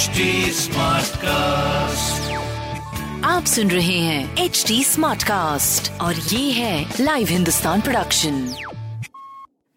[0.00, 0.20] HD
[1.16, 2.30] cast
[3.24, 8.54] आप सुन रहे हैं एच डी स्मार्ट कास्ट और ये है लाइव हिंदुस्तान प्रोडक्शन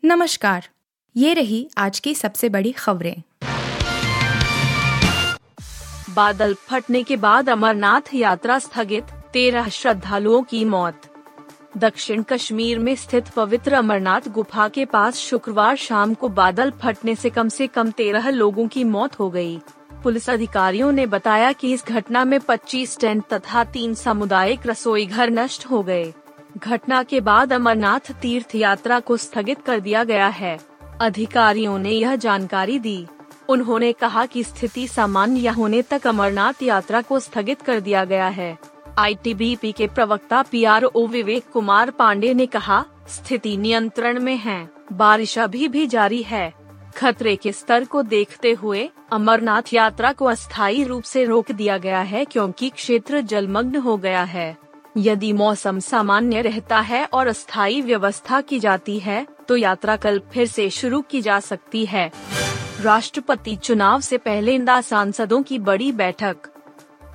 [0.05, 0.67] नमस्कार
[1.15, 3.21] ये रही आज की सबसे बड़ी खबरें।
[6.09, 9.03] बादल फटने के बाद अमरनाथ यात्रा स्थगित
[9.33, 11.01] तेरह श्रद्धालुओं की मौत।
[11.77, 17.29] दक्षिण कश्मीर में स्थित पवित्र अमरनाथ गुफा के पास शुक्रवार शाम को बादल फटने से
[17.29, 19.59] कम से कम तेरह लोगों की मौत हो गई।
[20.03, 25.29] पुलिस अधिकारियों ने बताया कि इस घटना में 25 टेंट तथा तीन सामुदायिक रसोई घर
[25.29, 26.13] नष्ट हो गए।
[26.57, 30.59] घटना के बाद अमरनाथ तीर्थ यात्रा को स्थगित कर दिया गया है।
[31.01, 33.07] अधिकारियों ने यह जानकारी दी।
[33.49, 38.57] उन्होंने कहा कि स्थिति सामान्य होने तक अमरनाथ यात्रा को स्थगित कर दिया गया है।
[38.97, 45.67] आईटीबीपी के प्रवक्ता पीआरओ विवेक कुमार पांडे ने कहा, स्थिति नियंत्रण में है। बारिश अभी
[45.67, 46.53] भी जारी है।
[46.97, 51.99] खतरे के स्तर को देखते हुए अमरनाथ यात्रा को अस्थायी रूप से रोक दिया गया
[52.01, 54.57] है क्योंकि क्षेत्र जलमग्न हो गया है।
[54.97, 60.47] यदि मौसम सामान्य रहता है और अस्थायी व्यवस्था की जाती है तो यात्रा कल फिर
[60.47, 62.11] से शुरू की जा सकती है।
[62.81, 66.35] राष्ट्रपति चुनाव से पहले इंदा सांसदों की बड़ी बैठक।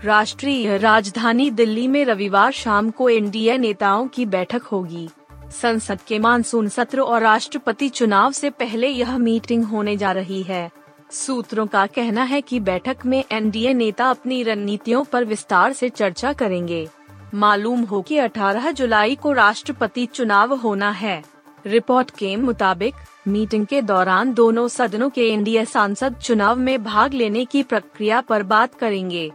[0.04, 5.08] राष्ट्रीय राजधानी दिल्ली में रविवार शाम को एनडीए नेताओं की बैठक होगी।
[5.52, 10.70] संसद के मानसून सत्र और राष्ट्रपति चुनाव से पहले यह मीटिंग होने जा रही है।
[11.10, 16.32] सूत्रों का कहना है कि बैठक में एनडीए नेता अपनी रणनीतियों पर विस्तार से चर्चा
[16.32, 16.88] करेंगे।
[17.34, 21.24] मालूम हो कि 18 जुलाई को राष्ट्रपति चुनाव होना है।
[21.66, 22.94] रिपोर्ट के मुताबिक,
[23.28, 28.42] मीटिंग के दौरान दोनों सदनों के एनडीए सांसद चुनाव में भाग लेने की प्रक्रिया पर
[28.42, 29.32] बात करेंगे।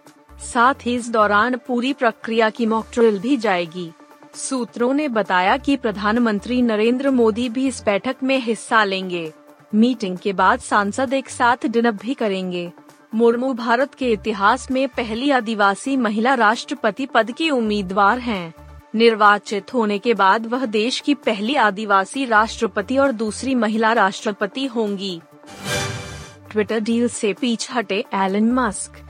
[0.54, 3.92] साथ ही इस दौरान पूरी प्रक्रिया की मॉक ड्रिल भी जाएगी।
[4.36, 9.34] सूत्रों ने बताया कि प्रधानमंत्री नरेंद्र मोदी भी इस बैठक में हिस्सा लेंगे।
[9.76, 12.72] मीटिंग के बाद सांसद एक साथ डिनर भी करेंगे।
[13.16, 18.54] मुर्मू भारत के इतिहास में पहली आदिवासी महिला राष्ट्रपति पद की उम्मीदवार हैं।
[18.96, 25.22] निर्वाचित होने के बाद वह देश की पहली आदिवासी राष्ट्रपति और दूसरी महिला राष्ट्रपति होंगी।
[26.52, 29.02] ट्विटर डील से पीछे हटे एलन मस्क।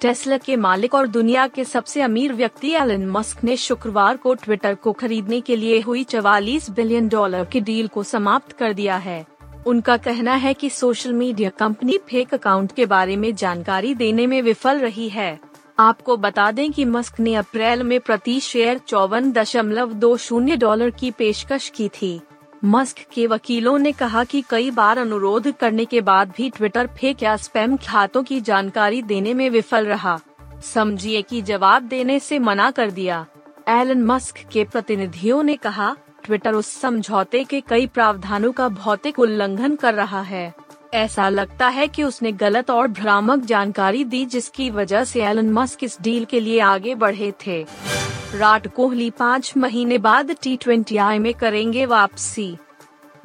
[0.00, 4.74] टेस्ला के मालिक और दुनिया के सबसे अमीर व्यक्ति एलन मस्क ने शुक्रवार को ट्विटर
[4.74, 9.33] को खरीदने के लिए हुई चवालीस बिलियन डॉलर की डील को समाप्त कर दिया है।
[9.66, 14.42] उनका कहना है कि social media company fake account के बारे में जानकारी देने में
[14.42, 15.40] विफल रही है।
[15.78, 20.90] आपको बता दें कि मस्क ने अप्रैल में प्रति शेयर चौवन दशमलव दो शून्य डॉलर
[20.90, 22.20] की पेशकश की थी।
[22.64, 27.22] मस्क के वकीलों ने कहा कि कई बार अनुरोध करने के बाद भी ट्विटर फेक
[27.22, 30.20] या स्पैम खातों की जानकारी देने में विफल रहा।
[30.62, 33.26] समझिए कि जवाब देने से मना कर दिया।
[33.68, 39.74] एलन मस्क के प्रतिनिधियों ने कहा ट्विटर उस समझौते के कई प्रावधानों का भौतिक उल्लंघन
[39.76, 40.52] कर रहा है।
[40.94, 45.84] ऐसा लगता है कि उसने गलत और भ्रामक जानकारी दी जिसकी वजह से एलन मस्क
[45.84, 51.18] इस डील के लिए आगे बढ़े थे। विराट कोहली पाँच महीने बाद टी ट्वेंटी आई
[51.18, 52.56] में करेंगे वापसी।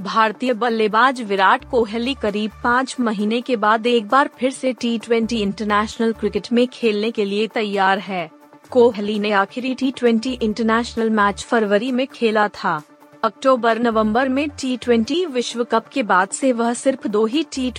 [0.02, 5.42] भारतीय बल्लेबाज विराट कोहली करीब पाँच महीने के बाद एक बार फिर से टी ट्वेंटी
[5.42, 8.30] इंटरनेशनल क्रिकेट में खेलने के लिए तैयार है।
[8.72, 12.82] कोहली ने आखिरी टी इंटरनेशनल मैच फरवरी में खेला था।
[13.24, 17.72] अक्टूबर नवंबर में टी विश्व कप के बाद से वह सिर्फ़ दो ही टी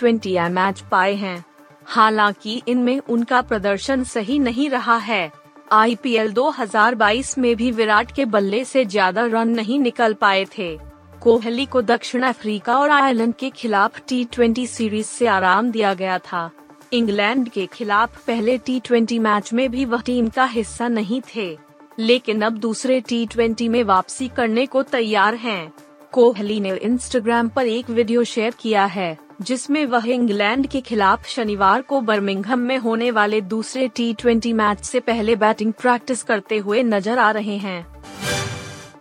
[0.50, 1.44] मैच पाए हैं।
[1.86, 5.30] हालाँकि इनमें उनका प्रदर्शन सही नहीं रहा है।
[5.72, 10.76] आईपीएल 2022 में भी विराट के बल्ले से ज़्यादा रन नहीं निकल पाए थे।
[11.20, 16.50] कोहली को दक्षिण अफ्रीका और आयरलैंड के खिलाफ टी सीरीज़ से आराम दिया गया था।
[16.92, 21.56] इंग्लैंड के खिलाफ पहले टी मैच में भी वह टीम का हिस्सा नहीं थे,
[21.98, 25.72] लेकिन अब दूसरे टी में वापसी करने को तैयार हैं।
[26.12, 31.82] कोहली ने इंस्टाग्राम पर एक वीडियो शेयर किया है, जिसमें वह इंग्लैंड के खिलाफ शनिवार
[31.82, 37.18] को बर्मिंघम में होने वाले दूसरे टी मैच से पहले बैटिंग प्रैक्टिस करते हुए नज़र
[37.18, 37.86] आ रहे हैं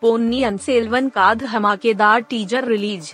[0.01, 3.13] पोन्नियन सेल्वन का धमाकेदार टीजर रिलीज़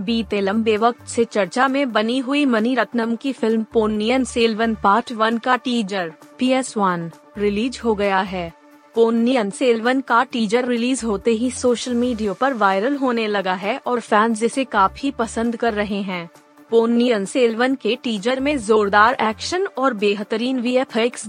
[0.00, 5.12] बीते लंबे वक्त से चर्चा में बनी हुई मनी रत्नम की फ़िल्म पोन्नियन सेल्वन पार्ट
[5.12, 8.52] वन का teaser, P S one, release हो गया है।
[8.94, 14.00] पोन्नियन सेल्वन का टीजर रिलीज़ होते ही सोशल मीडिया पर वायरल होने लगा है और
[14.00, 16.30] फैंस इसे काफ़ी पसंद कर रहे हैं।
[16.70, 20.78] पोन्नियन सेल्वन के टीजर में जोरदार एक्शन और बेहतरीन वी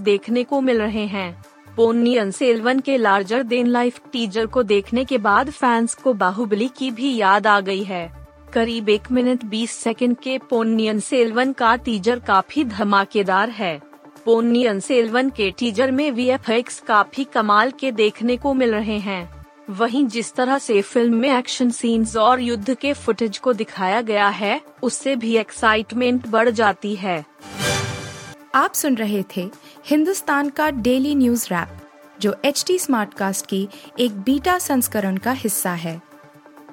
[0.00, 1.44] देखने को मिल रहे हैं।
[1.76, 6.90] पोन्नियन सेल्वन के लार्जर देन लाइफ टीजर को देखने के बाद फैंस को बाहुबली की
[6.90, 8.17] भी याद आ गई है।
[8.52, 13.80] करीब एक मिनट बीस सेकंड के पोन्नियन सेल्वन का टीजर काफ़ी धमाकेदार है।
[14.24, 16.30] पोन्नियन सेल्वन के टीजर में वी
[16.88, 21.70] काफ़ी कमाल के देखने को मिल रहे हैं। वहीं जिस तरह से फ़िल्म में एक्शन
[21.70, 27.24] सीन्स और युद्ध के फुटेज को दिखाया गया है, उससे भी एक्साइटमेंट बढ़ जाती है।
[28.54, 29.50] आप सुन रहे थे
[29.86, 31.68] हिंदुस्तान का डेली न्यूज़ रैप,
[32.20, 33.68] जो एच टी स्मार्टकास्ट की
[34.00, 36.07] एक बीटा संस्करण का हिस्सा है।